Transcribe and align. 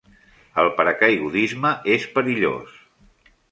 El 0.63 0.69
paracaigudisme 0.79 1.73
és 1.99 2.09
perillós. 2.17 2.75